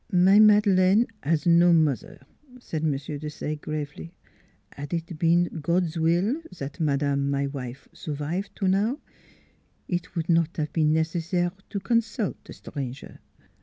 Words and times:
"My 0.27 0.39
Madeleine 0.39 1.05
'as 1.21 1.45
no 1.45 1.73
mot'er," 1.73 2.25
said 2.59 2.81
M. 2.81 2.89
NEIGHBORS 2.89 3.05
299 3.05 3.19
Desaye 3.19 3.61
gravely: 3.61 4.15
"'ad 4.75 4.95
it 4.95 5.19
been 5.19 5.43
God's 5.61 5.99
will 5.99 6.41
zat 6.51 6.79
madame, 6.79 7.29
my 7.29 7.45
wife, 7.45 7.87
survive 7.93 8.49
to 8.55 8.67
now 8.67 8.97
eet 9.87 10.15
would 10.15 10.27
not 10.27 10.57
'ave 10.57 10.71
been 10.73 10.91
necessaire 10.91 11.51
to 11.69 11.79
consult 11.79 12.49
es 12.49 12.61
tranger. 12.61 13.19